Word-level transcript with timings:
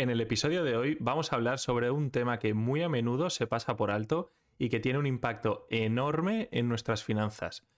En 0.00 0.08
el 0.08 0.22
episodio 0.22 0.64
de 0.64 0.78
hoy 0.78 0.96
vamos 0.98 1.30
a 1.30 1.36
hablar 1.36 1.58
sobre 1.58 1.90
un 1.90 2.10
tema 2.10 2.38
que 2.38 2.54
muy 2.54 2.80
a 2.80 2.88
menudo 2.88 3.28
se 3.28 3.46
pasa 3.46 3.76
por 3.76 3.90
alto 3.90 4.30
y 4.56 4.70
que 4.70 4.80
tiene 4.80 4.98
un 4.98 5.06
impacto 5.06 5.66
enorme 5.68 6.48
en 6.52 6.70
nuestras 6.70 7.04
finanzas. 7.04 7.68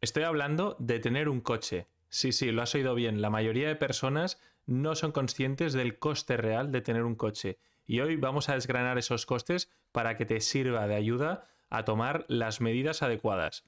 Estoy 0.00 0.24
hablando 0.24 0.74
de 0.80 0.98
tener 0.98 1.28
un 1.28 1.40
coche. 1.40 1.86
Sí, 2.08 2.32
sí, 2.32 2.50
lo 2.50 2.62
has 2.62 2.74
oído 2.74 2.96
bien. 2.96 3.22
La 3.22 3.30
mayoría 3.30 3.68
de 3.68 3.76
personas 3.76 4.40
no 4.66 4.96
son 4.96 5.12
conscientes 5.12 5.72
del 5.72 6.00
coste 6.00 6.36
real 6.36 6.72
de 6.72 6.80
tener 6.80 7.04
un 7.04 7.14
coche. 7.14 7.60
Y 7.86 8.00
hoy 8.00 8.16
vamos 8.16 8.48
a 8.48 8.54
desgranar 8.54 8.98
esos 8.98 9.24
costes 9.24 9.70
para 9.92 10.16
que 10.16 10.26
te 10.26 10.40
sirva 10.40 10.88
de 10.88 10.96
ayuda 10.96 11.44
a 11.70 11.84
tomar 11.84 12.24
las 12.26 12.60
medidas 12.60 13.02
adecuadas. 13.02 13.62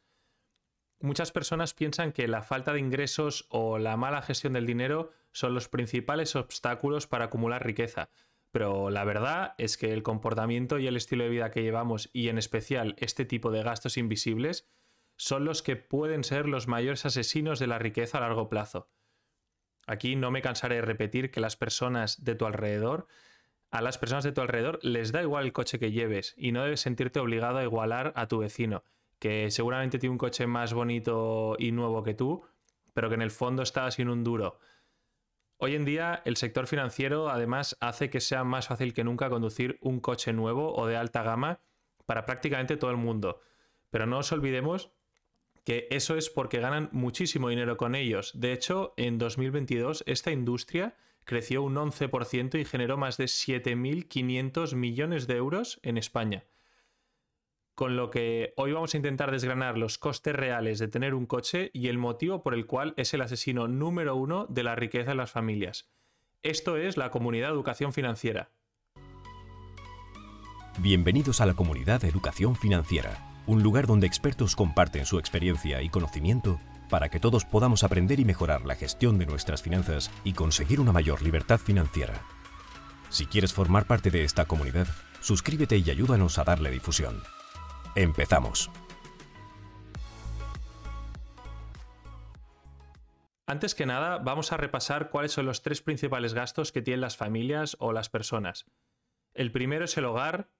Muchas 0.99 1.31
personas 1.31 1.75
piensan 1.75 2.11
que 2.11 2.27
la 2.27 2.43
falta 2.43 2.73
de 2.73 2.81
ingresos 2.81 3.47
o 3.51 3.79
la 3.79 3.97
mala 3.97 4.21
gestión 4.21 4.55
del 4.55 4.67
dinero 4.67 5.13
son 5.33 5.55
los 5.55 5.69
principales 5.69 6.37
obstáculos 6.37 7.07
para 7.07 7.27
acumular 7.27 7.65
riqueza. 7.65 8.11
Pero 8.51 8.91
la 8.91 9.05
verdad 9.05 9.55
es 9.59 9.77
que 9.77 9.93
el 9.93 10.03
comportamiento 10.03 10.79
y 10.79 10.86
el 10.86 10.96
estilo 10.96 11.25
de 11.25 11.31
vida 11.31 11.50
que 11.50 11.63
llevamos, 11.63 12.11
y 12.13 12.29
en 12.29 12.39
especial 12.39 12.96
este 12.99 13.25
tipo 13.25 13.50
de 13.50 13.63
gastos 13.63 13.99
invisibles, 13.99 14.69
son 15.17 15.45
los 15.45 15.63
que 15.63 15.77
pueden 15.77 16.25
ser 16.25 16.49
los 16.49 16.69
mayores 16.69 17.05
asesinos 17.05 17.59
de 17.59 17.67
la 17.67 17.79
riqueza 17.79 18.19
a 18.19 18.21
largo 18.22 18.49
plazo. 18.49 18.89
Aquí 19.86 20.17
no 20.17 20.31
me 20.31 20.43
cansaré 20.43 20.77
de 20.77 20.83
repetir 20.83 21.31
que 21.31 21.41
las 21.41 21.57
personas 21.57 22.25
de 22.25 22.35
tu 22.35 22.47
alrededor, 22.47 23.07
a 23.71 23.83
las 23.83 23.99
personas 23.99 24.25
de 24.25 24.33
tu 24.33 24.41
alrededor 24.41 24.79
les 24.83 25.13
da 25.13 25.22
igual 25.22 25.45
el 25.45 25.53
coche 25.53 25.79
que 25.79 25.93
lleves 25.93 26.35
y 26.36 26.53
no 26.53 26.63
debes 26.63 26.81
sentirte 26.81 27.21
obligado 27.21 27.58
a 27.58 27.64
igualar 27.64 28.13
a 28.14 28.29
tu 28.29 28.39
vecino, 28.39 28.85
que 29.19 29.50
seguramente 29.50 29.99
tiene 29.99 30.13
un 30.13 30.19
coche 30.19 30.47
más 30.47 30.72
bonito 30.72 31.57
y 31.58 31.72
nuevo 31.72 32.03
que 32.03 32.14
tú, 32.14 32.42
pero 32.95 33.08
que 33.08 33.14
en 33.17 33.22
el 33.22 33.31
fondo 33.31 33.62
está 33.62 33.91
sin 33.91 34.08
un 34.08 34.25
duro. 34.25 34.58
Hoy 35.61 35.75
en 35.75 35.84
día 35.84 36.22
el 36.25 36.36
sector 36.36 36.69
financiero 36.69 37.28
además 37.28 37.77
hace 37.80 38.11
que 38.11 38.20
sea 38.20 38.44
más 38.44 38.69
fácil 38.69 38.92
que 38.92 39.03
nunca 39.03 39.28
conducir 39.28 39.77
un 39.80 39.98
coche 39.98 40.33
nuevo 40.33 40.72
o 40.72 40.86
de 40.86 40.97
alta 40.97 41.25
gama 41.25 41.58
para 42.06 42.24
prácticamente 42.24 42.77
todo 42.77 42.92
el 42.92 42.96
mundo. 42.96 43.41
Pero 43.91 44.06
no 44.06 44.18
os 44.18 44.30
olvidemos 44.30 44.92
que 45.64 45.88
eso 45.91 46.16
es 46.16 46.30
porque 46.30 46.60
ganan 46.60 46.88
muchísimo 46.92 47.48
dinero 47.48 47.77
con 47.77 47.96
ellos. 47.96 48.30
De 48.34 48.52
hecho, 48.52 48.94
en 48.96 49.18
2022 49.18 50.05
esta 50.06 50.30
industria 50.30 50.96
creció 51.24 51.64
un 51.64 51.74
11% 51.74 52.61
y 52.61 52.64
generó 52.64 52.96
más 52.96 53.16
de 53.16 53.24
7.500 53.24 54.77
millones 54.77 55.27
de 55.27 55.36
euros 55.36 55.80
en 55.83 55.98
España 55.98 56.44
con 57.78 57.94
lo 57.94 58.10
que 58.10 58.54
hoy 58.56 58.72
vamos 58.72 58.92
a 58.92 58.96
intentar 58.96 59.30
desgranar 59.30 59.78
los 59.78 59.98
costes 59.98 60.34
reales 60.34 60.80
de 60.80 60.88
tener 60.88 61.14
un 61.14 61.26
coche 61.26 61.70
y 61.72 61.86
el 61.86 61.96
motivo 61.96 62.42
por 62.42 62.54
el 62.54 62.66
cual 62.66 62.92
es 62.96 63.14
el 63.14 63.20
asesino 63.20 63.68
número 63.68 64.16
uno 64.16 64.46
de 64.48 64.64
la 64.64 64.74
riqueza 64.74 65.10
de 65.10 65.14
las 65.14 65.30
familias. 65.30 65.88
Esto 66.42 66.76
es 66.76 66.96
la 66.96 67.12
comunidad 67.12 67.52
educación 67.52 67.92
financiera. 67.92 68.50
Bienvenidos 70.80 71.40
a 71.40 71.46
la 71.46 71.54
comunidad 71.54 72.04
educación 72.04 72.56
financiera, 72.56 73.44
un 73.46 73.62
lugar 73.62 73.86
donde 73.86 74.08
expertos 74.08 74.56
comparten 74.56 75.06
su 75.06 75.20
experiencia 75.20 75.80
y 75.80 75.88
conocimiento 75.88 76.58
para 76.90 77.10
que 77.10 77.20
todos 77.20 77.44
podamos 77.44 77.84
aprender 77.84 78.18
y 78.18 78.24
mejorar 78.24 78.66
la 78.66 78.74
gestión 78.74 79.20
de 79.20 79.26
nuestras 79.26 79.62
finanzas 79.62 80.10
y 80.24 80.32
conseguir 80.32 80.80
una 80.80 80.90
mayor 80.90 81.22
libertad 81.22 81.60
financiera. 81.60 82.22
Si 83.08 83.26
quieres 83.26 83.52
formar 83.52 83.86
parte 83.86 84.10
de 84.10 84.24
esta 84.24 84.46
comunidad, 84.46 84.88
suscríbete 85.20 85.78
y 85.78 85.88
ayúdanos 85.88 86.38
a 86.38 86.44
darle 86.44 86.72
difusión. 86.72 87.22
Empezamos. 87.94 88.70
Antes 93.47 93.75
que 93.75 93.86
nada, 93.86 94.19
vamos 94.19 94.53
a 94.53 94.58
repasar 94.58 95.08
cuáles 95.08 95.33
son 95.33 95.47
los 95.47 95.62
tres 95.62 95.80
principales 95.80 96.34
gastos 96.34 96.70
que 96.70 96.83
tienen 96.83 97.00
las 97.00 97.17
familias 97.17 97.77
o 97.80 97.92
las 97.92 98.11
personas. 98.11 98.67
El 99.33 99.53
primero 99.53 99.86
es 99.86 99.97
el 99.97 100.05
hogar, 100.05 100.50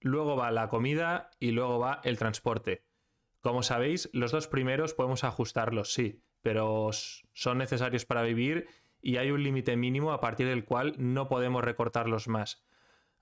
luego 0.00 0.36
va 0.36 0.50
la 0.50 0.68
comida 0.68 1.30
y 1.40 1.52
luego 1.52 1.78
va 1.78 2.02
el 2.04 2.18
transporte. 2.18 2.84
Como 3.40 3.62
sabéis, 3.62 4.10
los 4.12 4.30
dos 4.30 4.46
primeros 4.46 4.92
podemos 4.92 5.24
ajustarlos, 5.24 5.94
sí, 5.94 6.22
pero 6.42 6.90
son 6.92 7.58
necesarios 7.58 8.04
para 8.04 8.22
vivir 8.22 8.68
y 9.00 9.16
hay 9.16 9.30
un 9.30 9.42
límite 9.42 9.76
mínimo 9.76 10.12
a 10.12 10.20
partir 10.20 10.46
del 10.46 10.66
cual 10.66 10.94
no 10.98 11.28
podemos 11.28 11.64
recortarlos 11.64 12.28
más. 12.28 12.62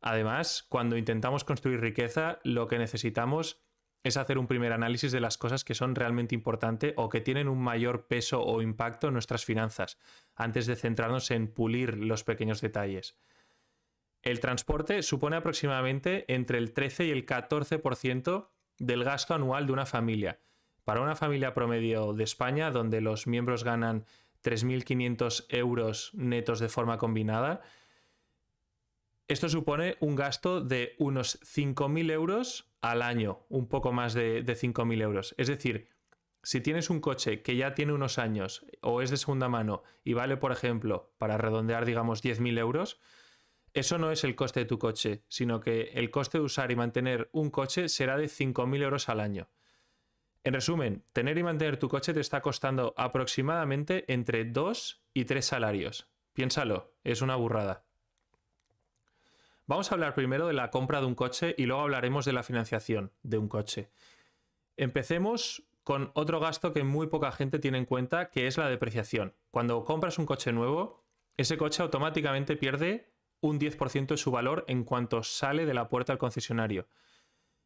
Además, 0.02 0.66
cuando 0.68 0.96
intentamos 0.96 1.44
construir 1.44 1.80
riqueza, 1.80 2.40
lo 2.42 2.66
que 2.66 2.78
necesitamos 2.78 3.62
es 4.02 4.16
hacer 4.16 4.36
un 4.36 4.48
primer 4.48 4.72
análisis 4.72 5.12
de 5.12 5.20
las 5.20 5.38
cosas 5.38 5.64
que 5.64 5.76
son 5.76 5.94
realmente 5.94 6.34
importantes 6.34 6.92
o 6.96 7.08
que 7.08 7.20
tienen 7.20 7.48
un 7.48 7.62
mayor 7.62 8.08
peso 8.08 8.42
o 8.42 8.60
impacto 8.60 9.06
en 9.06 9.12
nuestras 9.12 9.44
finanzas, 9.44 9.98
antes 10.34 10.66
de 10.66 10.74
centrarnos 10.74 11.30
en 11.30 11.46
pulir 11.46 11.98
los 11.98 12.24
pequeños 12.24 12.60
detalles. 12.60 13.16
El 14.22 14.40
transporte 14.40 15.02
supone 15.04 15.36
aproximadamente 15.36 16.24
entre 16.32 16.58
el 16.58 16.72
13 16.72 17.06
y 17.06 17.10
el 17.10 17.24
14% 17.24 18.48
del 18.78 19.04
gasto 19.04 19.34
anual 19.34 19.66
de 19.66 19.72
una 19.72 19.86
familia. 19.86 20.40
Para 20.84 21.00
una 21.00 21.14
familia 21.14 21.54
promedio 21.54 22.12
de 22.12 22.24
España, 22.24 22.72
donde 22.72 23.00
los 23.00 23.28
miembros 23.28 23.62
ganan 23.62 24.04
3.500 24.42 25.46
euros 25.48 26.10
netos 26.14 26.58
de 26.58 26.68
forma 26.68 26.98
combinada, 26.98 27.62
esto 29.32 29.48
supone 29.48 29.96
un 30.00 30.14
gasto 30.14 30.60
de 30.60 30.94
unos 30.98 31.40
5.000 31.40 32.10
euros 32.10 32.72
al 32.82 33.00
año, 33.02 33.46
un 33.48 33.66
poco 33.66 33.92
más 33.92 34.14
de, 34.14 34.44
5.000 34.44 35.02
euros. 35.02 35.34
Es 35.38 35.48
decir, 35.48 35.88
si 36.42 36.60
tienes 36.60 36.90
un 36.90 37.00
coche 37.00 37.42
que 37.42 37.56
ya 37.56 37.74
tiene 37.74 37.92
unos 37.92 38.18
años 38.18 38.66
o 38.82 39.00
es 39.00 39.10
de 39.10 39.16
segunda 39.16 39.48
mano 39.48 39.84
y 40.04 40.12
vale, 40.12 40.36
por 40.36 40.52
ejemplo, 40.52 41.14
para 41.16 41.38
redondear, 41.38 41.86
digamos, 41.86 42.22
10.000 42.22 42.58
euros, 42.58 43.00
eso 43.72 43.96
no 43.96 44.10
es 44.10 44.22
el 44.24 44.34
coste 44.34 44.60
de 44.60 44.66
tu 44.66 44.78
coche, 44.78 45.24
sino 45.28 45.60
que 45.60 45.92
el 45.94 46.10
coste 46.10 46.38
de 46.38 46.44
usar 46.44 46.70
y 46.70 46.76
mantener 46.76 47.30
un 47.32 47.50
coche 47.50 47.88
será 47.88 48.18
de 48.18 48.26
5.000 48.26 48.82
euros 48.82 49.08
al 49.08 49.20
año. 49.20 49.48
En 50.44 50.54
resumen, 50.54 51.04
tener 51.12 51.38
y 51.38 51.42
mantener 51.42 51.78
tu 51.78 51.88
coche 51.88 52.12
te 52.12 52.20
está 52.20 52.42
costando 52.42 52.92
aproximadamente 52.98 54.04
entre 54.12 54.44
2 54.44 55.04
y 55.14 55.24
3 55.24 55.44
salarios. 55.44 56.10
Piénsalo, 56.34 56.92
es 57.04 57.22
una 57.22 57.36
burrada. 57.36 57.86
Vamos 59.72 59.90
a 59.90 59.94
hablar 59.94 60.14
primero 60.14 60.46
de 60.46 60.52
la 60.52 60.70
compra 60.70 61.00
de 61.00 61.06
un 61.06 61.14
coche 61.14 61.54
y 61.56 61.64
luego 61.64 61.80
hablaremos 61.80 62.26
de 62.26 62.34
la 62.34 62.42
financiación 62.42 63.10
de 63.22 63.38
un 63.38 63.48
coche. 63.48 63.88
Empecemos 64.76 65.62
con 65.82 66.10
otro 66.12 66.40
gasto 66.40 66.74
que 66.74 66.84
muy 66.84 67.06
poca 67.06 67.32
gente 67.32 67.58
tiene 67.58 67.78
en 67.78 67.86
cuenta, 67.86 68.28
que 68.28 68.46
es 68.46 68.58
la 68.58 68.68
depreciación. 68.68 69.34
Cuando 69.50 69.82
compras 69.86 70.18
un 70.18 70.26
coche 70.26 70.52
nuevo, 70.52 71.06
ese 71.38 71.56
coche 71.56 71.82
automáticamente 71.82 72.54
pierde 72.54 73.14
un 73.40 73.58
10% 73.58 74.08
de 74.08 74.16
su 74.18 74.30
valor 74.30 74.66
en 74.68 74.84
cuanto 74.84 75.22
sale 75.22 75.64
de 75.64 75.72
la 75.72 75.88
puerta 75.88 76.12
del 76.12 76.18
concesionario. 76.18 76.86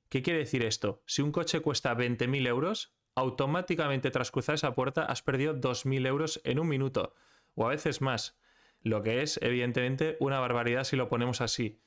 ¿Qué 0.09 0.23
quiere 0.23 0.38
decir 0.38 0.65
esto? 0.65 1.03
Si 1.06 1.23
un 1.23 1.33
coche 1.33 1.59
cuesta 1.59 1.93
20.000 1.97 2.47
euros, 2.47 2.94
automáticamente 3.17 4.12
tras 4.12 4.31
cruzar 4.31 4.55
esa 4.55 4.77
puerta 4.77 5.06
has 5.06 5.23
perdido 5.23 5.56
2.000 5.56 6.06
euros 6.06 6.41
en 6.44 6.61
un 6.61 6.69
minuto, 6.69 7.15
o 7.56 7.67
a 7.67 7.71
veces 7.71 8.00
más, 8.00 8.38
lo 8.81 9.03
que 9.03 9.23
es 9.23 9.41
evidentemente 9.43 10.17
una 10.21 10.38
barbaridad 10.38 10.84
si 10.84 10.94
lo 10.94 11.09
ponemos 11.09 11.41
así. 11.41 11.81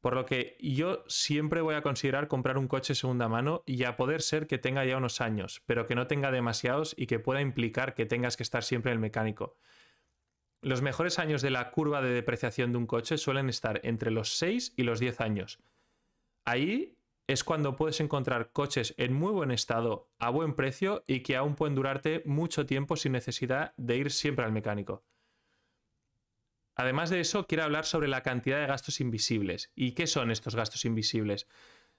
Por 0.00 0.14
lo 0.14 0.24
que 0.24 0.56
yo 0.60 1.04
siempre 1.08 1.60
voy 1.60 1.74
a 1.74 1.82
considerar 1.82 2.26
comprar 2.26 2.56
un 2.56 2.68
coche 2.68 2.94
segunda 2.94 3.28
mano 3.28 3.62
y 3.66 3.84
a 3.84 3.96
poder 3.96 4.22
ser 4.22 4.46
que 4.46 4.58
tenga 4.58 4.84
ya 4.84 4.96
unos 4.96 5.20
años, 5.20 5.62
pero 5.66 5.86
que 5.86 5.94
no 5.94 6.06
tenga 6.06 6.30
demasiados 6.30 6.94
y 6.96 7.06
que 7.06 7.18
pueda 7.18 7.42
implicar 7.42 7.94
que 7.94 8.06
tengas 8.06 8.36
que 8.36 8.42
estar 8.42 8.64
siempre 8.64 8.92
en 8.92 8.96
el 8.96 9.00
mecánico. 9.00 9.56
Los 10.62 10.80
mejores 10.80 11.18
años 11.18 11.42
de 11.42 11.50
la 11.50 11.70
curva 11.70 12.00
de 12.00 12.10
depreciación 12.10 12.72
de 12.72 12.78
un 12.78 12.86
coche 12.86 13.18
suelen 13.18 13.48
estar 13.48 13.80
entre 13.82 14.10
los 14.10 14.36
6 14.36 14.74
y 14.76 14.82
los 14.84 15.00
10 15.00 15.20
años. 15.20 15.58
Ahí 16.44 16.96
es 17.26 17.44
cuando 17.44 17.76
puedes 17.76 18.00
encontrar 18.00 18.52
coches 18.52 18.94
en 18.96 19.12
muy 19.12 19.32
buen 19.32 19.50
estado, 19.50 20.10
a 20.18 20.30
buen 20.30 20.54
precio 20.54 21.04
y 21.06 21.20
que 21.20 21.36
aún 21.36 21.54
pueden 21.54 21.74
durarte 21.74 22.22
mucho 22.26 22.66
tiempo 22.66 22.96
sin 22.96 23.12
necesidad 23.12 23.72
de 23.76 23.96
ir 23.96 24.10
siempre 24.10 24.44
al 24.44 24.52
mecánico. 24.52 25.04
Además 26.74 27.10
de 27.10 27.20
eso, 27.20 27.46
quiero 27.46 27.64
hablar 27.64 27.84
sobre 27.84 28.08
la 28.08 28.22
cantidad 28.22 28.60
de 28.60 28.66
gastos 28.66 29.00
invisibles. 29.00 29.70
¿Y 29.74 29.92
qué 29.92 30.06
son 30.06 30.30
estos 30.30 30.54
gastos 30.54 30.84
invisibles? 30.84 31.46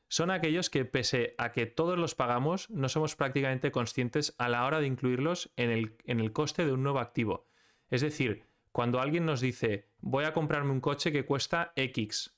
Son 0.08 0.30
aquellos 0.30 0.70
que, 0.70 0.84
pese 0.84 1.36
a 1.38 1.52
que 1.52 1.66
todos 1.66 1.98
los 1.98 2.16
pagamos, 2.16 2.70
no 2.70 2.90
somos 2.90 3.16
prácticamente 3.16 3.72
conscientes 3.72 4.36
a 4.38 4.50
la 4.50 4.66
hora 4.66 4.82
de 4.82 4.88
incluirlos 4.88 5.52
en 5.56 5.70
el, 5.70 5.96
en 6.06 6.20
el 6.20 6.34
coste 6.34 6.66
de 6.66 6.74
un 6.74 6.84
nuevo 6.84 7.00
activo. 7.00 7.48
Es 7.90 8.02
decir, 8.02 8.44
cuando 8.72 9.00
alguien 9.00 9.26
nos 9.26 9.42
dice, 9.42 9.90
voy 10.00 10.26
a 10.26 10.34
comprarme 10.34 10.72
un 10.72 10.82
coche 10.82 11.12
que 11.12 11.26
cuesta 11.26 11.74
X 11.76 12.36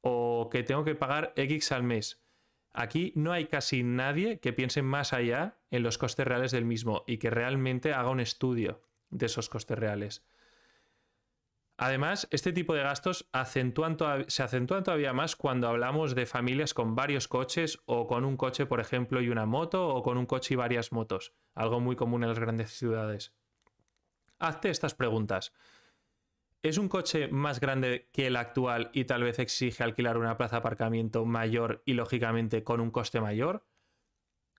o 0.00 0.48
que 0.50 0.62
tengo 0.62 0.84
que 0.84 0.94
pagar 0.94 1.32
X 1.36 1.72
al 1.72 1.82
mes, 1.82 2.22
aquí 2.72 3.12
no 3.16 3.32
hay 3.32 3.46
casi 3.46 3.82
nadie 3.82 4.38
que 4.38 4.52
piense 4.52 4.82
más 4.82 5.12
allá 5.12 5.58
en 5.70 5.82
los 5.82 5.96
costes 5.96 6.26
reales 6.26 6.52
del 6.52 6.64
mismo 6.64 7.04
y 7.06 7.18
que 7.18 7.30
realmente 7.30 7.92
haga 7.92 8.10
un 8.10 8.20
estudio 8.20 8.82
de 9.10 9.26
esos 9.26 9.48
costes 9.48 9.78
reales. 9.78 10.26
Además, 11.76 12.28
este 12.30 12.52
tipo 12.52 12.74
de 12.74 12.82
gastos 12.84 13.28
se 13.32 14.42
acentúan 14.42 14.84
todavía 14.84 15.12
más 15.12 15.34
cuando 15.34 15.68
hablamos 15.68 16.14
de 16.14 16.26
familias 16.26 16.72
con 16.72 16.94
varios 16.94 17.26
coches 17.26 17.80
o 17.86 18.06
con 18.06 18.24
un 18.24 18.36
coche, 18.36 18.64
por 18.64 18.78
ejemplo, 18.78 19.20
y 19.20 19.28
una 19.28 19.44
moto 19.44 19.88
o 19.88 20.02
con 20.02 20.16
un 20.16 20.26
coche 20.26 20.54
y 20.54 20.56
varias 20.56 20.92
motos, 20.92 21.32
algo 21.54 21.80
muy 21.80 21.96
común 21.96 22.22
en 22.22 22.28
las 22.28 22.38
grandes 22.38 22.70
ciudades. 22.70 23.34
Hazte 24.38 24.70
estas 24.70 24.94
preguntas. 24.94 25.52
¿Es 26.62 26.78
un 26.78 26.88
coche 26.88 27.28
más 27.28 27.60
grande 27.60 28.08
que 28.12 28.28
el 28.28 28.36
actual 28.36 28.90
y 28.94 29.04
tal 29.04 29.24
vez 29.24 29.38
exige 29.38 29.82
alquilar 29.82 30.16
una 30.16 30.36
plaza 30.36 30.56
de 30.56 30.60
aparcamiento 30.60 31.24
mayor 31.24 31.82
y 31.84 31.94
lógicamente 31.94 32.62
con 32.62 32.80
un 32.80 32.90
coste 32.90 33.20
mayor? 33.20 33.66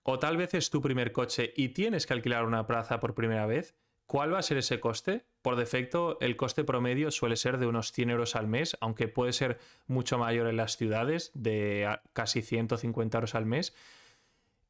¿O 0.02 0.18
tal 0.18 0.36
vez 0.36 0.54
es 0.54 0.70
tu 0.70 0.82
primer 0.82 1.12
coche 1.12 1.52
y 1.56 1.70
tienes 1.70 2.06
que 2.06 2.12
alquilar 2.12 2.44
una 2.44 2.66
plaza 2.66 3.00
por 3.00 3.14
primera 3.14 3.46
vez? 3.46 3.74
¿Cuál 4.06 4.32
va 4.32 4.38
a 4.38 4.42
ser 4.42 4.58
ese 4.58 4.78
coste? 4.78 5.26
Por 5.42 5.56
defecto, 5.56 6.18
el 6.20 6.36
coste 6.36 6.62
promedio 6.62 7.10
suele 7.10 7.36
ser 7.36 7.58
de 7.58 7.66
unos 7.66 7.90
100 7.90 8.10
euros 8.10 8.36
al 8.36 8.46
mes, 8.46 8.76
aunque 8.80 9.08
puede 9.08 9.32
ser 9.32 9.58
mucho 9.88 10.16
mayor 10.16 10.46
en 10.46 10.56
las 10.56 10.76
ciudades, 10.76 11.32
de 11.34 11.98
casi 12.12 12.40
150 12.40 13.18
euros 13.18 13.34
al 13.34 13.46
mes. 13.46 13.74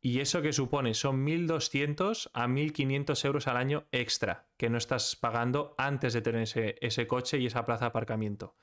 Y 0.01 0.21
eso 0.21 0.41
que 0.41 0.55
supone 0.55 0.95
son 0.95 1.27
1.200 1.27 2.31
a 2.33 2.47
1.500 2.47 3.25
euros 3.27 3.47
al 3.47 3.59
año 3.59 3.85
extra 3.93 4.47
que 4.57 4.71
no 4.71 4.79
estás 4.79 5.17
pagando 5.17 5.75
antes 5.77 6.15
de 6.15 6.23
tener 6.23 6.43
ese, 6.43 6.77
ese 6.81 7.07
coche 7.07 7.39
y 7.39 7.47
esa 7.47 7.67
plaza 7.67 7.87
de 7.87 7.89
aparcamiento. 7.89 8.55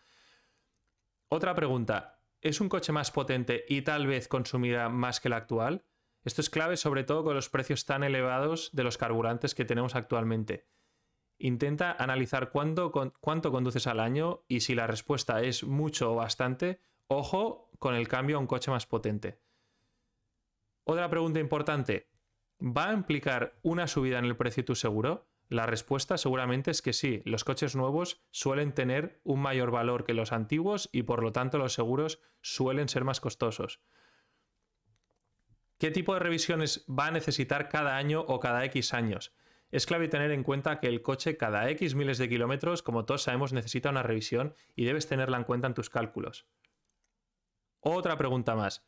Otra 1.28 1.54
pregunta, 1.54 2.20
¿es 2.42 2.62
un 2.62 2.70
coche 2.70 2.92
más 2.92 3.12
potente 3.12 3.66
y 3.68 3.84
tal 3.84 4.08
vez 4.08 4.28
consumirá 4.28 4.90
más 4.90 5.20
que 5.20 5.28
el 5.28 5.34
actual? 5.34 5.84
Esto 6.24 6.42
es 6.42 6.50
clave 6.50 6.78
sobre 6.78 7.04
todo 7.04 7.24
con 7.24 7.36
los 7.36 7.50
precios 7.50 7.86
tan 7.86 8.04
elevados 8.04 8.70
de 8.74 8.84
los 8.84 8.98
carburantes 8.98 9.56
que 9.56 9.66
tenemos 9.66 9.96
actualmente. 9.96 10.68
Intenta 11.38 11.92
analizar 11.92 12.52
cuánto, 12.52 12.92
conduces 12.92 13.88
al 13.88 14.00
año 14.00 14.44
y 14.48 14.62
si 14.62 14.75
la 14.75 14.88
respuesta 14.88 15.42
es 15.42 15.64
mucho 15.64 16.14
o 16.14 16.16
bastante, 16.16 16.80
ojo 17.08 17.70
con 17.80 17.96
el 17.96 18.08
cambio 18.08 18.38
a 18.38 18.40
un 18.40 18.48
coche 18.48 18.72
más 18.72 18.86
potente. 18.86 19.42
Otra 20.86 21.10
pregunta 21.10 21.40
importante, 21.40 22.10
¿va 22.62 22.90
a 22.90 22.94
implicar 22.94 23.60
una 23.62 23.88
subida 23.88 24.20
en 24.20 24.25
el 24.25 24.38
precio 24.38 24.64
tu 24.64 24.75
seguro? 24.75 25.28
La 25.50 25.66
respuesta 25.66 26.18
seguramente 26.18 26.72
es 26.72 26.81
que 26.81 26.94
sí, 26.94 27.22
los 27.25 27.44
coches 27.44 27.75
nuevos 27.75 28.24
suelen 28.31 28.74
tener 28.74 29.20
un 29.24 29.42
mayor 29.42 29.72
valor 29.72 30.06
que 30.06 30.14
los 30.14 30.31
antiguos 30.31 30.90
y 30.94 31.04
por 31.04 31.22
lo 31.22 31.34
tanto 31.34 31.58
los 31.58 31.74
seguros 31.74 32.22
suelen 32.42 32.88
ser 32.88 33.04
más 33.04 33.20
costosos. 33.20 33.81
¿Qué 35.83 35.91
tipo 35.91 36.13
de 36.13 36.21
revisiones 36.21 36.85
va 36.88 37.07
a 37.07 37.12
necesitar 37.12 37.68
cada 37.68 37.97
año 37.97 38.21
o 38.21 38.39
cada 38.39 38.63
X 38.63 38.94
años? 38.94 39.33
Es 39.69 39.85
clave 39.85 40.07
tener 40.07 40.31
en 40.31 40.41
cuenta 40.41 40.80
que 40.80 40.88
el 40.88 41.01
coche 41.01 41.35
cada 41.35 41.69
X 41.71 41.94
miles 41.94 42.18
de 42.18 42.30
kilómetros, 42.30 42.81
como 42.81 43.03
todos 43.03 43.24
sabemos, 43.24 43.51
necesita 43.51 43.89
una 43.89 44.01
revisión 44.01 44.56
y 44.77 44.85
debes 44.85 45.09
tenerla 45.09 45.35
en 45.35 45.44
cuenta 45.44 45.68
en 45.68 45.74
tus 45.74 45.89
cálculos. 45.89 46.47
Otra 47.81 48.18
pregunta 48.18 48.56
más. 48.56 48.88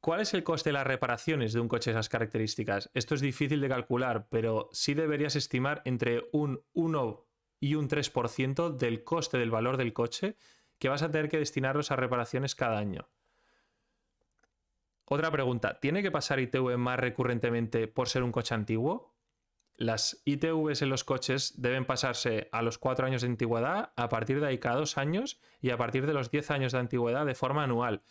¿Cuál 0.00 0.22
es 0.22 0.32
el 0.32 0.42
coste 0.42 0.70
de 0.70 0.72
las 0.72 0.86
reparaciones 0.86 1.52
de 1.52 1.60
un 1.60 1.68
coche 1.68 1.90
de 1.90 1.96
esas 1.98 2.08
características? 2.08 2.90
Esto 2.94 3.14
es 3.14 3.20
difícil 3.20 3.60
de 3.60 3.68
calcular, 3.68 4.26
pero 4.30 4.70
sí 4.72 4.94
deberías 4.94 5.36
estimar 5.36 5.82
entre 5.84 6.30
un 6.32 6.64
1 6.72 7.26
y 7.60 7.74
un 7.74 7.86
3% 7.86 8.78
del 8.78 9.04
coste 9.04 9.36
del 9.36 9.50
valor 9.50 9.76
del 9.76 9.92
coche 9.92 10.38
que 10.78 10.88
vas 10.88 11.02
a 11.02 11.10
tener 11.10 11.28
que 11.28 11.36
destinarlos 11.36 11.90
a 11.90 11.96
reparaciones 11.96 12.54
cada 12.54 12.78
año. 12.78 13.10
Otra 15.12 15.30
pregunta, 15.30 15.80
¿tiene 15.80 16.02
que 16.02 16.10
pasar 16.10 16.38
ITV 16.38 16.78
más 16.78 16.98
recurrentemente 16.98 17.88
por 17.88 18.08
ser 18.08 18.22
un 18.22 18.32
coche 18.32 18.54
antiguo? 18.54 19.12
Las 19.74 20.22
ITVs 20.24 20.82
en 20.82 20.88
los 20.88 21.04
coches 21.04 21.60
deben 21.60 21.84
pasarse 21.84 22.48
a 22.52 22.62
los 22.62 22.78
4 22.78 23.06
años 23.06 23.22
de 23.22 23.28
antigüedad, 23.28 23.92
a 23.96 24.08
partir 24.08 24.40
de 24.40 24.46
ahí 24.46 24.58
cada 24.58 24.76
2 24.76 24.98
años 24.98 25.40
y 25.60 25.70
a 25.70 25.76
partir 25.76 26.06
de 26.06 26.14
los 26.14 26.30
10 26.30 26.50
años 26.52 26.72
de 26.72 26.78
antigüedad 26.78 27.26
de 27.26 27.34
forma 27.34 27.64
anual 27.64 28.02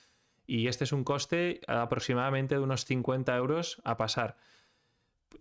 y 0.49 0.67
este 0.67 0.83
es 0.83 0.91
un 0.93 1.03
coste 1.03 1.61
aproximadamente 1.67 2.55
de 2.55 2.61
unos 2.61 2.83
50 2.85 3.37
euros 3.37 3.79
a 3.85 3.97
pasar. 3.97 4.35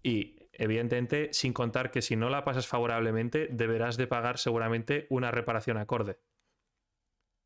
Y 0.02 0.36
evidentemente, 0.52 1.30
sin 1.32 1.54
contar 1.54 1.90
que 1.90 2.02
si 2.02 2.14
no 2.14 2.28
la 2.28 2.44
pasas 2.44 2.66
favorablemente, 2.66 3.48
deberás 3.50 3.96
de 3.96 4.06
pagar 4.06 4.36
seguramente 4.36 5.06
una 5.08 5.30
reparación 5.30 5.78
acorde. 5.78 6.18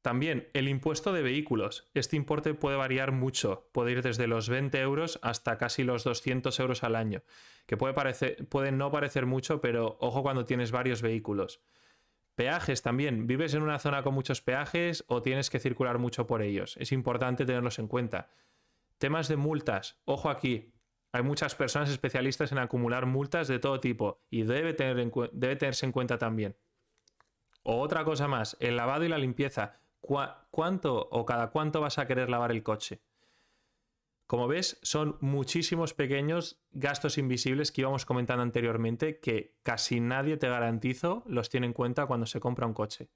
También 0.02 0.48
el 0.52 0.68
impuesto 0.68 1.12
de 1.12 1.22
vehículos. 1.22 1.88
Este 1.94 2.16
importe 2.16 2.54
puede 2.54 2.76
variar 2.76 3.12
mucho, 3.12 3.68
puede 3.70 3.92
ir 3.92 4.02
desde 4.02 4.26
los 4.26 4.48
20 4.48 4.80
euros 4.80 5.20
hasta 5.22 5.58
casi 5.58 5.84
los 5.84 6.02
200 6.02 6.58
euros 6.58 6.82
al 6.82 6.96
año, 6.96 7.22
que 7.66 7.76
puede, 7.76 7.94
parecer, 7.94 8.44
no 8.72 8.90
parecer 8.90 9.26
mucho, 9.26 9.60
pero 9.60 9.96
ojo 10.00 10.22
cuando 10.22 10.44
tienes 10.44 10.72
varios 10.72 11.02
vehículos. 11.02 11.60
Peajes 12.34 12.82
también. 12.82 13.28
¿Vives 13.28 13.54
en 13.54 13.62
una 13.62 13.78
zona 13.78 14.02
con 14.02 14.14
muchos 14.14 14.40
peajes 14.40 15.04
o 15.06 15.22
tienes 15.22 15.50
que 15.50 15.60
circular 15.60 15.98
mucho 15.98 16.26
por 16.26 16.42
ellos? 16.42 16.76
Es 16.78 16.90
importante 16.90 17.44
tenerlos 17.44 17.78
en 17.78 17.86
cuenta. 17.86 18.30
Temas 18.98 19.28
de 19.28 19.36
multas. 19.36 20.00
Ojo 20.04 20.30
aquí. 20.30 20.72
Hay 21.12 21.22
muchas 21.22 21.54
personas 21.54 21.90
especialistas 21.90 22.50
en 22.50 22.58
acumular 22.58 23.04
multas 23.04 23.46
de 23.46 23.58
todo 23.58 23.78
tipo 23.80 24.24
y 24.30 24.44
debe, 24.44 24.72
tener 24.72 24.96
debe 25.32 25.56
tenerse 25.56 25.84
en 25.84 25.92
cuenta 25.92 26.18
también. 26.18 26.56
otra 27.62 28.02
cosa 28.02 28.26
más, 28.26 28.56
el 28.60 28.76
lavado 28.76 29.04
y 29.04 29.08
la 29.08 29.18
limpieza. 29.18 29.81
¿Cuánto 30.02 31.08
o 31.10 31.24
cada 31.24 31.50
cuánto 31.50 31.80
vas 31.80 31.98
a 31.98 32.06
querer 32.06 32.28
lavar 32.28 32.50
el 32.50 32.62
coche? 32.62 33.00
Como 34.26 34.48
ves, 34.48 34.78
son 34.82 35.16
muchísimos 35.20 35.94
pequeños 35.94 36.60
gastos 36.70 37.18
invisibles 37.18 37.70
que 37.70 37.82
íbamos 37.82 38.04
comentando 38.04 38.42
anteriormente 38.42 39.20
que 39.20 39.56
casi 39.62 40.00
nadie 40.00 40.36
te 40.36 40.48
garantizo 40.48 41.22
los 41.26 41.48
tiene 41.48 41.66
en 41.66 41.72
cuenta 41.72 42.06
cuando 42.06 42.26
se 42.26 42.40
compra 42.40 42.66
un 42.66 42.74
coche. 42.74 43.10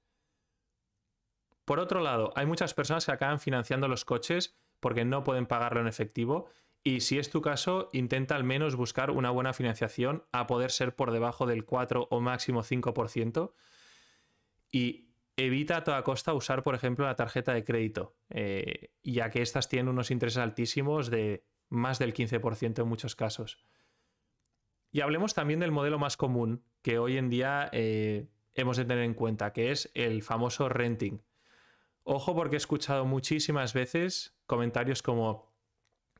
Por 1.65 1.79
otro 1.79 1.99
lado, 1.99 2.31
hay 2.35 2.45
muchas 2.45 2.73
personas 2.73 3.05
que 3.05 3.11
acaban 3.11 3.39
financiando 3.39 3.87
los 3.87 4.05
coches 4.05 4.57
porque 4.79 5.05
no 5.05 5.23
pueden 5.23 5.47
pagarlo 5.47 5.81
en 5.81 5.87
efectivo 5.87 6.49
y 6.83 7.01
si 7.01 7.19
es 7.19 7.29
tu 7.29 7.41
caso, 7.41 7.89
intenta 7.91 8.35
al 8.35 8.45
menos 8.45 8.77
buscar 8.77 9.11
una 9.11 9.29
buena 9.29 9.51
financiación 9.51 10.23
a 10.31 10.47
poder 10.47 10.71
ser 10.71 10.95
por 10.95 11.11
debajo 11.11 11.45
del 11.45 11.65
4 11.65 12.07
o 12.09 12.21
máximo 12.21 12.63
5% 12.63 13.51
y 14.71 15.06
evita 15.37 15.77
a 15.77 15.83
toda 15.83 16.03
costa 16.03 16.33
usar, 16.33 16.63
por 16.63 16.75
ejemplo, 16.75 17.05
la 17.05 17.15
tarjeta 17.15 17.53
de 17.53 17.63
crédito, 17.63 18.15
eh, 18.29 18.91
ya 19.03 19.29
que 19.29 19.41
estas 19.41 19.69
tienen 19.69 19.87
unos 19.87 20.11
intereses 20.11 20.39
altísimos 20.39 21.09
de 21.09 21.45
más 21.69 21.99
del 21.99 22.13
15% 22.13 22.81
en 22.81 22.87
muchos 22.87 23.15
casos. 23.15 23.59
Y 24.91 25.01
hablemos 25.01 25.33
también 25.33 25.59
del 25.59 25.71
modelo 25.71 25.99
más 25.99 26.17
común 26.17 26.63
que 26.81 26.97
hoy 26.97 27.17
en 27.17 27.29
día 27.29 27.69
eh, 27.71 28.27
hemos 28.55 28.77
de 28.77 28.85
tener 28.85 29.03
en 29.03 29.13
cuenta, 29.13 29.53
que 29.53 29.71
es 29.71 29.91
el 29.93 30.23
famoso 30.23 30.69
renting. 30.69 31.21
Ojo 32.03 32.33
porque 32.33 32.55
he 32.55 32.57
escuchado 32.57 33.05
muchísimas 33.05 33.73
veces 33.73 34.39
comentarios 34.47 35.03
como, 35.03 35.53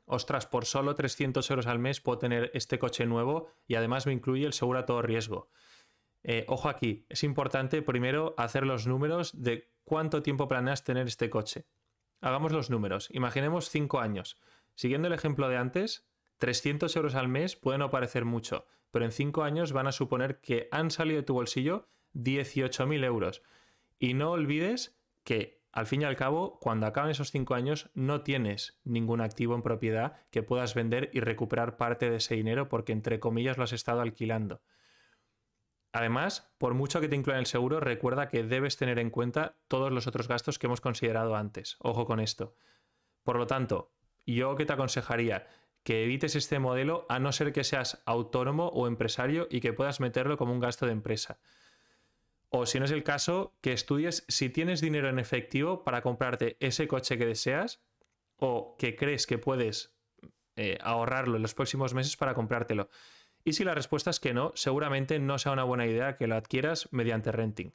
ostras, 0.04 0.46
por 0.46 0.64
solo 0.64 0.94
300 0.94 1.50
euros 1.50 1.66
al 1.66 1.78
mes 1.78 2.00
puedo 2.00 2.18
tener 2.18 2.50
este 2.54 2.78
coche 2.78 3.06
nuevo 3.06 3.48
y 3.66 3.74
además 3.74 4.06
me 4.06 4.12
incluye 4.12 4.46
el 4.46 4.52
seguro 4.52 4.78
a 4.78 4.86
todo 4.86 5.02
riesgo. 5.02 5.50
Eh, 6.22 6.44
ojo 6.48 6.68
aquí, 6.68 7.06
es 7.08 7.24
importante 7.24 7.82
primero 7.82 8.34
hacer 8.36 8.66
los 8.66 8.86
números 8.86 9.42
de 9.42 9.70
cuánto 9.84 10.22
tiempo 10.22 10.48
planeas 10.48 10.84
tener 10.84 11.06
este 11.06 11.30
coche. 11.30 11.66
Hagamos 12.20 12.52
los 12.52 12.70
números. 12.70 13.08
Imaginemos 13.12 13.70
5 13.70 14.00
años. 14.00 14.40
Siguiendo 14.74 15.08
el 15.08 15.14
ejemplo 15.14 15.48
de 15.48 15.56
antes, 15.56 16.08
300 16.38 16.94
euros 16.96 17.14
al 17.14 17.28
mes 17.28 17.56
puede 17.56 17.78
no 17.78 17.90
parecer 17.90 18.24
mucho, 18.24 18.66
pero 18.90 19.04
en 19.04 19.12
5 19.12 19.42
años 19.42 19.72
van 19.72 19.86
a 19.86 19.92
suponer 19.92 20.40
que 20.40 20.68
han 20.70 20.90
salido 20.90 21.20
de 21.20 21.26
tu 21.26 21.34
bolsillo 21.34 21.88
18.000 22.14 23.04
euros. 23.04 23.42
Y 23.98 24.14
no 24.14 24.32
olvides 24.32 24.98
que, 25.24 25.62
al 25.72 25.86
fin 25.86 26.02
y 26.02 26.04
al 26.04 26.16
cabo, 26.16 26.58
cuando 26.60 26.86
acaban 26.86 27.10
esos 27.10 27.30
5 27.30 27.54
años, 27.54 27.90
no 27.94 28.22
tienes 28.22 28.80
ningún 28.84 29.20
activo 29.20 29.54
en 29.54 29.62
propiedad 29.62 30.16
que 30.30 30.42
puedas 30.42 30.74
vender 30.74 31.10
y 31.12 31.20
recuperar 31.20 31.76
parte 31.76 32.10
de 32.10 32.16
ese 32.16 32.34
dinero 32.34 32.68
porque, 32.68 32.92
entre 32.92 33.20
comillas, 33.20 33.58
lo 33.58 33.64
has 33.64 33.72
estado 33.72 34.00
alquilando. 34.00 34.60
Además, 35.92 36.52
por 36.58 36.74
mucho 36.74 37.00
que 37.00 37.08
te 37.08 37.16
incluya 37.16 37.38
el 37.38 37.46
seguro, 37.46 37.80
recuerda 37.80 38.28
que 38.28 38.42
debes 38.42 38.76
tener 38.76 38.98
en 38.98 39.10
cuenta 39.10 39.56
todos 39.68 39.90
los 39.90 40.06
otros 40.06 40.28
gastos 40.28 40.58
que 40.58 40.66
hemos 40.66 40.80
considerado 40.80 41.34
antes. 41.34 41.76
Ojo 41.80 42.06
con 42.06 42.20
esto. 42.20 42.54
Por 43.22 43.36
lo 43.36 43.46
tanto, 43.46 43.90
yo 44.26 44.54
que 44.56 44.66
te 44.66 44.72
aconsejaría 44.74 45.46
que 45.82 46.04
evites 46.04 46.36
este 46.36 46.58
modelo 46.58 47.06
a 47.08 47.18
no 47.18 47.32
ser 47.32 47.52
que 47.52 47.64
seas 47.64 48.02
autónomo 48.04 48.68
o 48.68 48.86
empresario 48.86 49.48
y 49.50 49.60
que 49.60 49.72
puedas 49.72 50.00
meterlo 50.00 50.36
como 50.36 50.52
un 50.52 50.60
gasto 50.60 50.84
de 50.84 50.92
empresa. 50.92 51.38
O 52.50 52.66
si 52.66 52.78
no 52.78 52.84
es 52.84 52.90
el 52.90 53.04
caso, 53.04 53.54
que 53.60 53.72
estudies 53.72 54.24
si 54.28 54.50
tienes 54.50 54.80
dinero 54.80 55.08
en 55.08 55.18
efectivo 55.18 55.84
para 55.84 56.02
comprarte 56.02 56.56
ese 56.60 56.88
coche 56.88 57.18
que 57.18 57.26
deseas 57.26 57.82
o 58.36 58.76
que 58.78 58.96
crees 58.96 59.26
que 59.26 59.38
puedes 59.38 59.94
eh, 60.56 60.78
ahorrarlo 60.80 61.36
en 61.36 61.42
los 61.42 61.54
próximos 61.54 61.94
meses 61.94 62.16
para 62.16 62.34
comprártelo. 62.34 62.88
Y 63.48 63.54
si 63.54 63.64
la 63.64 63.74
respuesta 63.74 64.10
es 64.10 64.20
que 64.20 64.34
no, 64.34 64.52
seguramente 64.56 65.18
no 65.18 65.38
sea 65.38 65.52
una 65.52 65.64
buena 65.64 65.86
idea 65.86 66.18
que 66.18 66.26
lo 66.26 66.36
adquieras 66.36 66.86
mediante 66.90 67.32
renting. 67.32 67.72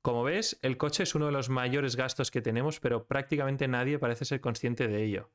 Como 0.00 0.22
ves, 0.22 0.60
el 0.62 0.76
coche 0.76 1.02
es 1.02 1.16
uno 1.16 1.26
de 1.26 1.32
los 1.32 1.48
mayores 1.48 1.96
gastos 1.96 2.30
que 2.30 2.40
tenemos, 2.40 2.78
pero 2.78 3.08
prácticamente 3.08 3.66
nadie 3.66 3.98
parece 3.98 4.24
ser 4.24 4.40
consciente 4.40 4.86
de 4.86 5.02
ello. 5.02 5.30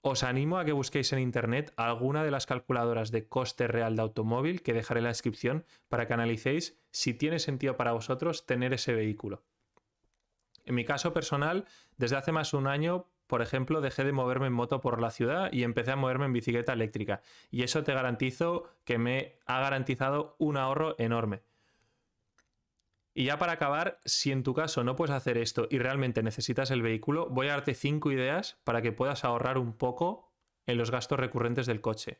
Os 0.00 0.22
animo 0.22 0.58
a 0.58 0.64
que 0.64 0.72
busquéis 0.72 1.12
en 1.12 1.18
internet 1.18 1.74
alguna 1.76 2.24
de 2.24 2.30
las 2.30 2.46
calculadoras 2.46 3.10
de 3.10 3.28
coste 3.28 3.66
real 3.66 3.96
de 3.96 4.00
automóvil 4.00 4.62
que 4.62 4.72
dejaré 4.72 5.00
en 5.00 5.04
la 5.04 5.10
descripción 5.10 5.66
para 5.90 6.06
que 6.06 6.14
analicéis 6.14 6.80
si 6.92 7.12
tiene 7.12 7.38
sentido 7.38 7.76
para 7.76 7.92
vosotros 7.92 8.46
tener 8.46 8.72
ese 8.72 8.94
vehículo. 8.94 9.44
En 10.64 10.74
mi 10.74 10.86
caso 10.86 11.12
personal, 11.12 11.66
desde 11.98 12.16
hace 12.16 12.32
más 12.32 12.52
de 12.52 12.56
un 12.56 12.66
año 12.66 13.09
por 13.30 13.42
ejemplo, 13.42 13.80
dejé 13.80 14.02
de 14.04 14.12
moverme 14.12 14.48
en 14.48 14.52
moto 14.52 14.80
por 14.80 15.00
la 15.00 15.12
ciudad 15.12 15.50
y 15.52 15.62
empecé 15.62 15.92
a 15.92 15.96
moverme 15.96 16.26
en 16.26 16.32
bicicleta 16.32 16.72
eléctrica. 16.72 17.22
Y 17.50 17.62
eso 17.62 17.84
te 17.84 17.94
garantizo 17.94 18.68
que 18.84 18.98
me 18.98 19.38
ha 19.46 19.60
garantizado 19.60 20.34
un 20.38 20.56
ahorro 20.56 20.96
enorme. 20.98 21.40
Y 23.14 23.26
ya 23.26 23.38
para 23.38 23.52
acabar, 23.52 24.00
si 24.04 24.32
en 24.32 24.42
tu 24.42 24.52
caso 24.52 24.82
no 24.82 24.96
puedes 24.96 25.14
hacer 25.14 25.38
esto 25.38 25.68
y 25.70 25.78
realmente 25.78 26.24
necesitas 26.24 26.72
el 26.72 26.82
vehículo, 26.82 27.28
voy 27.30 27.46
a 27.46 27.52
darte 27.52 27.74
cinco 27.74 28.10
ideas 28.10 28.58
para 28.64 28.82
que 28.82 28.90
puedas 28.90 29.24
ahorrar 29.24 29.58
un 29.58 29.74
poco 29.74 30.32
en 30.66 30.76
los 30.76 30.90
gastos 30.90 31.20
recurrentes 31.20 31.66
del 31.66 31.80
coche. 31.80 32.18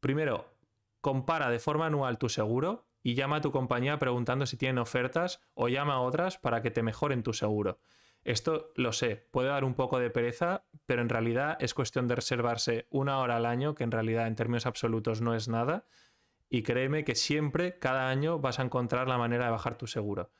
Primero, 0.00 0.52
compara 1.00 1.48
de 1.48 1.58
forma 1.58 1.86
anual 1.86 2.18
tu 2.18 2.28
seguro 2.28 2.86
y 3.02 3.14
llama 3.14 3.36
a 3.36 3.40
tu 3.40 3.50
compañía 3.50 3.98
preguntando 3.98 4.44
si 4.44 4.58
tienen 4.58 4.78
ofertas 4.78 5.40
o 5.54 5.68
llama 5.68 5.94
a 5.94 6.00
otras 6.00 6.36
para 6.36 6.60
que 6.60 6.70
te 6.70 6.82
mejoren 6.82 7.22
tu 7.22 7.32
seguro. 7.32 7.80
Esto 8.24 8.72
lo 8.76 8.92
sé, 8.92 9.28
puede 9.30 9.48
dar 9.48 9.64
un 9.64 9.74
poco 9.74 9.98
de 9.98 10.10
pereza, 10.10 10.64
pero 10.86 11.02
en 11.02 11.08
realidad 11.08 11.56
es 11.60 11.74
cuestión 11.74 12.06
de 12.06 12.14
reservarse 12.14 12.86
una 12.90 13.18
hora 13.18 13.36
al 13.36 13.46
año, 13.46 13.74
que 13.74 13.84
en 13.84 13.90
realidad 13.90 14.28
en 14.28 14.36
términos 14.36 14.66
absolutos 14.66 15.20
no 15.20 15.34
es 15.34 15.48
nada, 15.48 15.86
y 16.48 16.62
créeme 16.62 17.04
que 17.04 17.14
siempre, 17.14 17.78
cada 17.78 18.10
año, 18.10 18.38
vas 18.38 18.58
a 18.58 18.62
encontrar 18.62 19.08
la 19.08 19.18
manera 19.18 19.46
de 19.46 19.50
bajar 19.50 19.76
tu 19.76 19.86
seguro. 19.86 20.30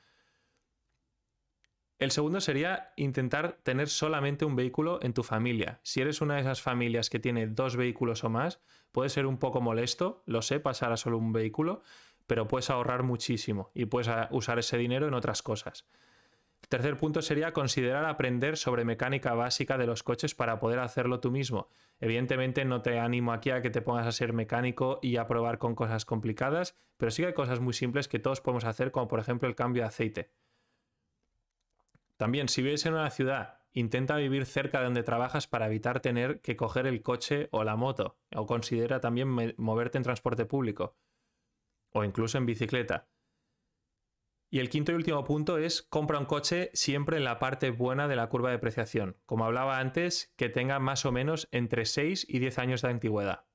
El 1.99 2.11
segundo 2.11 2.41
sería 2.41 2.93
intentar 2.97 3.61
tener 3.62 3.89
solamente 3.89 4.45
un 4.45 4.57
vehículo 4.57 4.99
en 5.03 5.15
tu 5.15 5.23
familia. 5.23 5.81
Si 5.85 6.01
eres 6.01 6.21
una 6.21 6.35
de 6.35 6.41
esas 6.41 6.61
familias 6.61 7.09
que 7.11 7.21
tiene 7.21 7.47
dos 7.47 7.77
vehículos 7.77 8.25
o 8.25 8.29
más, 8.29 8.61
puede 8.91 9.09
ser 9.09 9.25
un 9.25 9.39
poco 9.39 9.61
molesto, 9.61 10.23
lo 10.27 10.43
sé, 10.43 10.59
pasar 10.59 10.93
a 10.93 10.97
solo 10.97 11.17
un 11.17 11.33
vehículo, 11.33 11.83
pero 12.27 12.49
puedes 12.49 12.71
ahorrar 12.71 13.05
muchísimo 13.05 13.71
y 13.73 13.87
puedes 13.87 14.11
usar 14.31 14.59
ese 14.59 14.79
dinero 14.79 15.07
en 15.07 15.15
otras 15.15 15.43
cosas. 15.43 15.87
Tercer 16.73 16.97
punto 16.97 17.21
sería 17.21 17.52
considerar 17.52 18.07
aprender 18.07 18.57
sobre 18.57 18.87
mecánica 18.87 19.35
básica 19.35 19.76
de 19.76 19.87
los 19.87 20.02
coches 20.02 20.35
para 20.35 20.59
poder 20.59 20.79
hacerlo 20.79 21.21
tú 21.21 21.31
mismo. 21.31 21.69
Evidentemente 22.00 22.64
no 22.64 22.81
te 22.81 22.99
animo 22.99 23.35
aquí 23.35 23.50
a 23.50 23.61
que 23.61 23.69
te 23.69 23.83
pongas 23.83 24.07
a 24.07 24.12
ser 24.12 24.33
mecánico 24.33 24.99
y 25.02 25.19
a 25.19 25.26
probar 25.26 25.59
con 25.59 25.75
cosas 25.75 26.07
complicadas, 26.07 26.75
pero 26.97 27.11
sí 27.11 27.26
hay 27.26 27.35
cosas 27.35 27.61
muy 27.61 27.75
simples 27.75 28.09
que 28.09 28.21
todos 28.21 28.41
podemos 28.41 28.64
hacer, 28.64 28.91
como 28.91 29.07
por 29.07 29.21
ejemplo 29.21 29.50
el 29.50 29.55
cambio 29.55 29.83
de 29.83 29.88
aceite. 29.88 30.31
También, 32.17 32.49
si 32.49 32.62
vives 32.62 32.87
en 32.87 32.95
una 32.95 33.11
ciudad, 33.11 33.59
intenta 33.75 34.17
vivir 34.17 34.47
cerca 34.47 34.79
de 34.79 34.85
donde 34.85 35.02
trabajas 35.02 35.47
para 35.47 35.67
evitar 35.67 36.00
tener 36.00 36.41
que 36.41 36.57
coger 36.57 36.87
el 36.87 37.02
coche 37.02 37.49
o 37.50 37.64
la 37.64 37.76
moto, 37.76 38.17
o 38.35 38.47
considera 38.47 38.99
también 38.99 39.29
moverte 39.59 39.99
en 39.99 40.05
transporte 40.05 40.47
público, 40.47 40.97
o 41.91 42.02
incluso 42.02 42.38
en 42.38 42.47
bicicleta. 42.47 43.09
Y 44.53 44.59
el 44.59 44.69
quinto 44.69 44.93
y 44.93 44.97
último 44.97 45.25
punto 45.25 45.57
es 45.57 45.81
compra 45.81 46.19
un 46.19 46.27
coche 46.27 46.71
siempre 46.75 47.17
en 47.17 47.25
la 47.25 47.39
parte 47.39 47.71
buena 47.71 48.07
de 48.07 48.17
la 48.17 48.29
curva 48.29 48.51
de 48.51 48.57
depreciación. 48.57 49.17
Como 49.25 49.47
hablaba 49.47 49.79
antes, 49.79 50.35
que 50.37 50.51
tenga 50.51 50.79
más 50.79 51.07
o 51.07 51.11
menos 51.11 51.49
entre 51.53 51.87
6 51.87 52.27
y 52.29 52.39
10 52.39 52.59
años 52.59 52.83
de 52.83 52.89
antigüedad. 52.89 53.47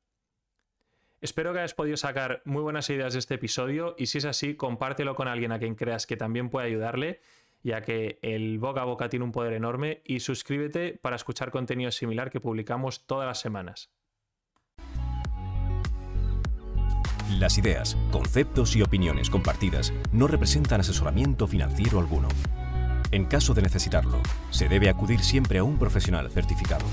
Espero 1.21 1.53
que 1.53 1.59
hayas 1.59 1.75
podido 1.75 1.97
sacar 1.97 2.41
muy 2.45 2.63
buenas 2.63 2.89
ideas 2.89 3.13
de 3.13 3.19
este 3.19 3.35
episodio 3.35 3.93
y 3.99 4.07
si 4.07 4.17
es 4.17 4.25
así, 4.25 4.55
compártelo 4.55 5.13
con 5.13 5.27
alguien 5.27 5.51
a 5.51 5.59
quien 5.59 5.75
creas 5.75 6.07
que 6.07 6.17
también 6.17 6.49
puede 6.49 6.65
ayudarle, 6.65 7.21
ya 7.61 7.83
que 7.83 8.17
el 8.23 8.57
boca 8.57 8.81
a 8.81 8.85
boca 8.85 9.07
tiene 9.07 9.23
un 9.23 9.31
poder 9.31 9.53
enorme 9.53 10.01
y 10.03 10.21
suscríbete 10.21 10.97
para 10.99 11.15
escuchar 11.15 11.51
contenido 11.51 11.91
similar 11.91 12.31
que 12.31 12.41
publicamos 12.41 13.05
todas 13.05 13.27
las 13.27 13.39
semanas. 13.39 13.91
Las 17.29 17.57
ideas, 17.57 17.97
conceptos 18.09 18.77
y 18.77 18.81
opiniones 18.81 19.29
compartidas 19.29 19.91
no 20.13 20.27
representan 20.27 20.79
asesoramiento 20.79 21.45
financiero 21.45 21.99
alguno. 21.99 22.29
En 23.11 23.25
caso 23.25 23.53
de 23.53 23.61
necesitarlo, 23.61 24.21
se 24.49 24.69
debe 24.69 24.89
acudir 24.89 25.19
siempre 25.19 25.59
a 25.59 25.63
un 25.63 25.77
profesional 25.77 26.31
certificado. 26.31 26.85